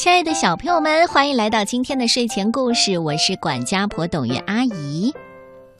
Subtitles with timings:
[0.00, 5.12] 亲爱的小朋友们，欢迎来到今天的睡前故事，我是管家婆董月阿姨。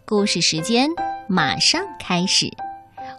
[0.04, 0.90] 故事时间
[1.26, 2.46] 马上开始。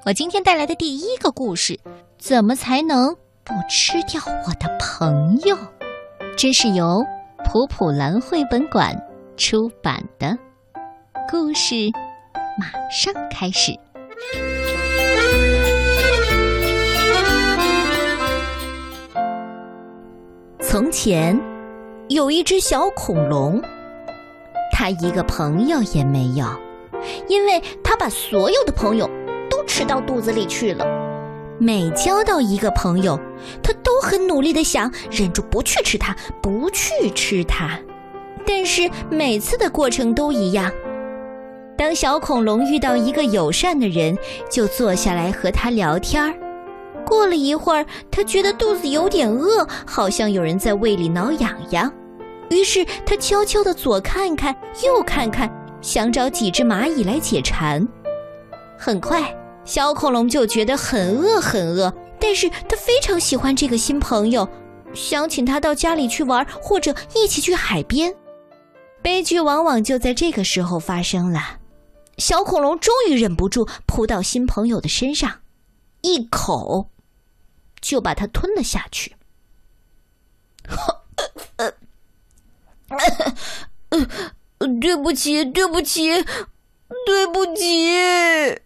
[0.05, 1.79] 我今天带来的第一个故事，
[2.19, 5.57] 怎么才能不吃掉我的朋友？
[6.37, 7.04] 这是由
[7.45, 8.95] 普普兰绘本馆
[9.36, 10.38] 出版的
[11.27, 11.89] 故事，
[12.59, 13.71] 马上开始。
[20.71, 21.38] 从前，
[22.07, 23.62] 有一只小恐龙，
[24.71, 26.45] 它一个朋友也没有，
[27.27, 29.05] 因为它把所有的朋友
[29.49, 30.85] 都吃到肚子里去了。
[31.59, 33.20] 每交到一个朋友，
[33.62, 37.77] 它都很努力的想忍住不去吃它，不去吃它。
[38.48, 40.71] 但是每次的过程都一样，
[41.77, 44.17] 当小恐龙遇到一个友善的人，
[44.49, 46.34] 就坐下来和他聊天儿。
[47.11, 51.91] 过了一会儿，他觉得肚子有点饿，好像有人在胃里挠痒痒。
[52.49, 57.85] 于是他悄悄地左看看，右看看，想找几只蚂蚁来解馋。
[58.79, 59.21] 很快，
[59.65, 64.47] 小恐龙就觉得很饿很饿，但是他非常喜欢这个新朋友，
[64.94, 68.16] 想请他到家里去玩，或者一起去海边。
[69.01, 71.41] 悲剧往往就在这个时候发生了。
[72.18, 75.29] 小恐龙终于忍不住扑到新朋友的身上，
[76.03, 76.91] 一口。
[77.81, 79.16] 就把它吞了下去。
[84.79, 86.24] 对不起，对不起，
[87.06, 88.62] 对不起！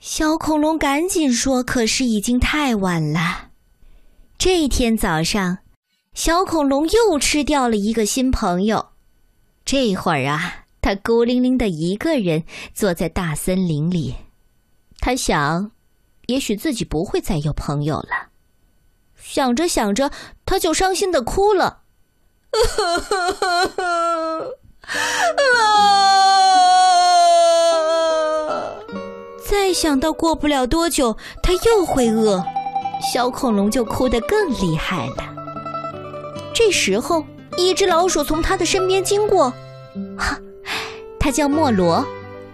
[0.00, 3.50] 小恐龙赶紧说，可是已经太晚了。
[4.36, 5.58] 这一天早上，
[6.14, 8.90] 小恐龙又吃掉了一个新朋友。
[9.64, 12.42] 这会儿啊，他孤零零的一个人
[12.74, 14.16] 坐在大森林里，
[14.98, 15.70] 他想。
[16.26, 18.28] 也许自己不会再有朋友了。
[19.16, 20.10] 想着想着，
[20.44, 21.82] 他就伤心的哭了。
[29.48, 32.44] 再想到过不了多久他又会饿，
[33.12, 35.28] 小恐龙就哭得更厉害了。
[36.54, 37.24] 这时候，
[37.56, 39.50] 一只老鼠从他的身边经过，
[40.18, 40.38] 哈，
[41.18, 42.04] 它叫莫罗，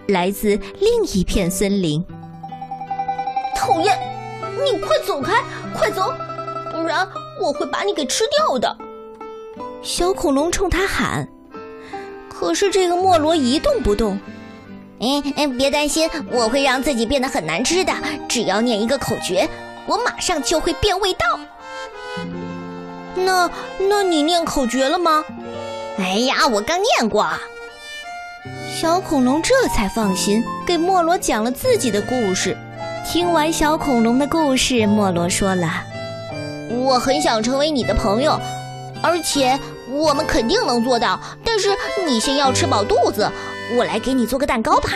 [0.08, 2.04] 来自另一片森林。
[3.58, 3.98] 讨厌！
[4.62, 5.42] 你快走开，
[5.74, 6.14] 快走，
[6.70, 7.06] 不然
[7.40, 8.76] 我会把你给吃掉的。
[9.82, 11.28] 小恐龙冲他喊，
[12.28, 14.18] 可是这个莫罗一动不动。
[15.00, 17.92] 哎哎，别担心，我会让自己变得很难吃的。
[18.28, 19.48] 只要念一个口诀，
[19.86, 21.18] 我马上就会变味道。
[23.16, 25.24] 那那你念口诀了吗？
[25.98, 27.28] 哎呀，我刚念过。
[28.72, 32.56] 小恐龙这才放心，给莫罗讲了自己的故事。
[33.10, 35.82] 听完小恐龙的故事，莫罗说了
[36.84, 38.38] ：“我很想成为你的朋友，
[39.02, 39.58] 而且
[39.90, 41.18] 我们肯定能做到。
[41.42, 41.70] 但是
[42.06, 43.26] 你先要吃饱肚子，
[43.78, 44.90] 我来给你做个蛋糕吧。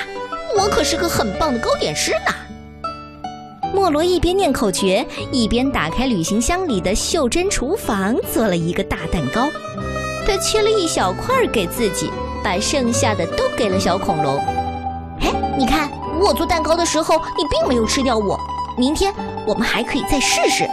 [0.54, 2.90] 我可是个很棒的糕点师呢。”
[3.72, 9.48] 莫罗一边念口诀，一边打开旅行箱里的袖珍厨房，做了一个大蛋糕。
[10.26, 12.10] 他切了一小块给自己，
[12.44, 14.36] 把剩下的都给了小恐龙。
[15.20, 15.90] 哎，你看。
[16.22, 18.38] 我做蛋糕的时候，你并没有吃掉我。
[18.78, 19.12] 明天
[19.46, 20.68] 我们还可以再试试。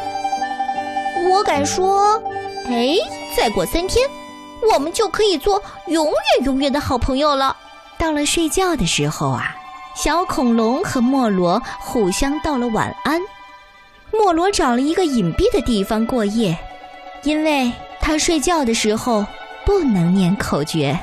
[1.29, 2.21] 我敢说，
[2.67, 2.95] 哎，
[3.35, 4.07] 再过三天，
[4.73, 7.55] 我们就可以做永远永远的好朋友了。
[7.97, 9.55] 到了睡觉的时候啊，
[9.95, 13.19] 小恐龙和莫罗互相道了晚安。
[14.11, 16.57] 莫罗找了一个隐蔽的地方过夜，
[17.23, 19.25] 因为他睡觉的时候
[19.65, 20.97] 不能念口诀。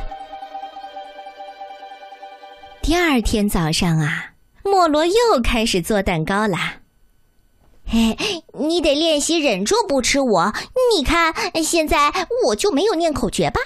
[2.80, 4.35] 第二天早上啊。
[4.76, 6.80] 莫罗又开始做蛋糕啦。
[7.86, 8.14] 嘿，
[8.52, 10.52] 你得练习忍住不吃我。
[10.94, 12.12] 你看，现在
[12.44, 13.58] 我就没有念口诀吧？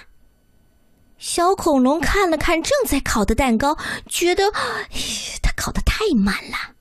[1.19, 3.77] 小恐龙看了看正在烤的蛋糕，
[4.07, 4.53] 觉得
[5.43, 6.77] 它烤的太慢了。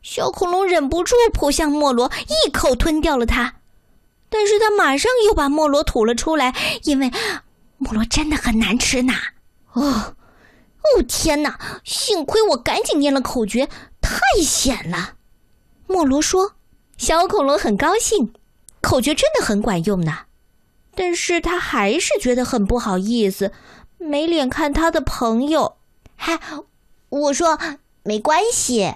[0.00, 2.10] 小恐龙忍不住扑向莫罗，
[2.46, 3.56] 一口吞掉了它。
[4.30, 6.54] 但是他马上又把莫罗吐了出来，
[6.84, 7.10] 因为
[7.76, 9.12] 莫罗真的很难吃呢。
[9.74, 10.16] 哦。
[10.82, 11.58] 哦天哪！
[11.84, 13.68] 幸亏我赶紧念了口诀，
[14.00, 15.14] 太险了。
[15.86, 16.54] 莫罗说
[16.96, 18.32] ：“小恐龙很高兴，
[18.80, 20.20] 口诀真的很管用呢。
[20.94, 23.52] 但是他还是觉得很不好意思，
[23.98, 25.76] 没脸看他的朋友。
[26.16, 26.40] 嗨，
[27.08, 27.58] 我说
[28.02, 28.94] 没关系，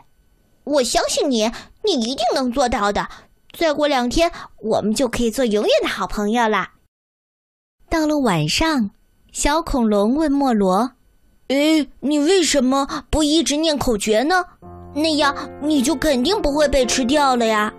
[0.64, 1.52] 我相信你，
[1.84, 3.08] 你一定能做到的。
[3.52, 6.70] 再过两天，我们就可以做永远的好朋友了。”
[7.90, 8.90] 到了晚上，
[9.30, 10.93] 小恐龙问莫罗。
[11.48, 14.44] 哎，你为什么不一直念口诀呢？
[14.94, 17.72] 那样你就肯定不会被吃掉了呀。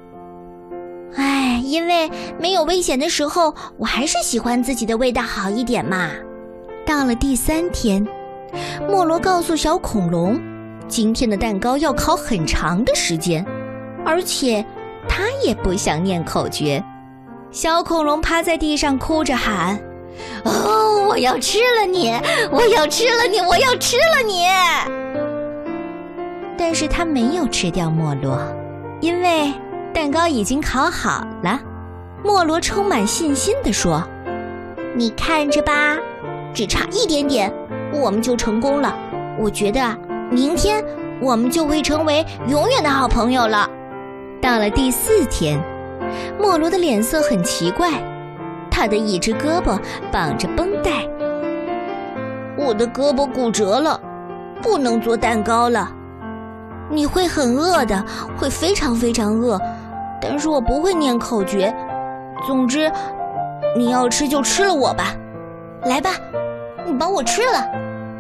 [1.15, 6.09] 唉，因为没有危险的时候，我还是喜欢自己的味道好一点嘛。
[6.85, 8.05] 到了第三天，
[8.87, 10.39] 莫罗告诉小恐龙，
[10.87, 13.43] 今天的蛋糕要烤很长的时间，
[14.05, 14.63] 而且
[15.07, 16.83] 他也不想念口诀。
[17.49, 19.79] 小恐龙趴在地上哭着喊
[20.43, 22.11] ：“哦，我要吃了你！
[22.51, 23.39] 我要吃了你！
[23.41, 24.45] 我要吃了你！”
[26.57, 28.39] 但是他没有吃掉莫罗，
[29.01, 29.53] 因为
[29.93, 31.59] 蛋糕已经烤好了。
[32.23, 34.03] 莫罗充满信心地说
[34.95, 35.97] ：“你看着吧，
[36.53, 37.53] 只差一点点，
[37.93, 38.95] 我们就成功了。
[39.39, 39.95] 我觉得
[40.31, 40.83] 明天
[41.21, 43.69] 我们就会成为永远的好朋友了。”
[44.41, 45.59] 到了第四天。
[46.39, 47.91] 莫罗的脸色很奇怪，
[48.75, 49.79] 他的一只胳膊
[50.11, 50.91] 绑着绷带。
[52.57, 53.97] 我的胳膊骨折了，
[54.61, 55.89] 不能做蛋糕了。
[56.91, 58.03] 你会很饿的，
[58.37, 59.57] 会非常非常饿。
[60.21, 61.73] 但是我不会念口诀。
[62.45, 62.91] 总之，
[63.77, 65.15] 你要吃就吃了我吧。
[65.85, 66.09] 来吧，
[66.85, 67.65] 你把我吃了。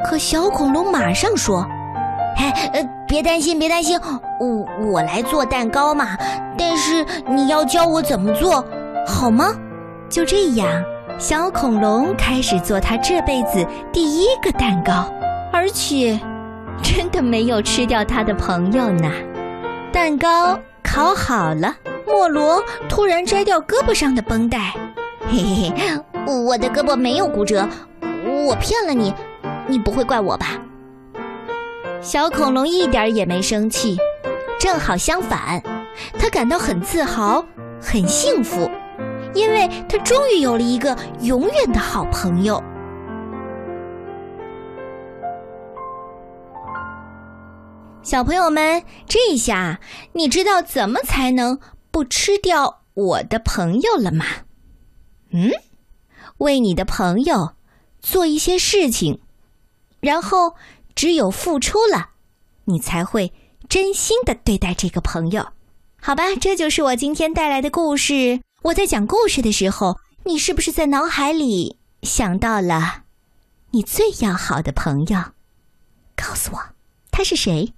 [0.05, 1.67] 可小恐龙马上说。
[2.37, 3.99] 哎，呃，别担心，别担心，
[4.39, 6.17] 我我来做蛋糕嘛。
[6.57, 8.63] 但是你要教我怎么做，
[9.05, 9.47] 好吗？
[10.09, 10.67] 就这样，
[11.17, 15.11] 小恐龙开始做他这辈子第一个蛋糕，
[15.51, 16.19] 而且
[16.81, 19.11] 真的没有吃掉他的朋友呢。
[19.91, 21.75] 蛋糕烤好了，
[22.05, 24.73] 莫罗突然摘掉胳膊上的绷带。
[25.27, 27.67] 嘿嘿嘿，我的胳膊没有骨折，
[28.25, 29.13] 我骗了你，
[29.67, 30.61] 你不会怪我吧？
[31.99, 33.97] 小恐龙一点也没生气，
[34.59, 35.61] 正好相反，
[36.19, 37.43] 他感到很自豪、
[37.81, 38.69] 很幸福，
[39.35, 42.59] 因为他终于有了一个永远的好朋友。
[48.01, 49.79] 小朋友们，这下
[50.13, 51.59] 你知道怎么才能
[51.91, 54.25] 不吃掉我的朋友了吗？
[55.31, 55.51] 嗯，
[56.37, 57.51] 为你的朋友
[58.01, 59.19] 做一些事情，
[59.99, 60.55] 然后。
[60.95, 62.11] 只有付出了，
[62.63, 63.33] 你才会
[63.67, 65.45] 真心的对待这个朋友，
[66.01, 66.33] 好吧？
[66.39, 68.39] 这就是我今天带来的故事。
[68.65, 73.03] 我在讲故事的时候，你是不是在脑海里想到了
[73.69, 75.33] 你最要好的朋友？
[76.15, 76.59] 告诉我，
[77.11, 77.75] 他是谁？